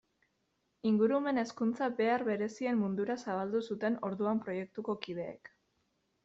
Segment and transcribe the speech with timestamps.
[0.91, 5.55] Ingurumen hezkuntza behar berezien mundura zabaldu zuten orduan proiektuko kideek.